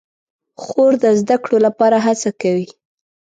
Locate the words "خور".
0.63-0.91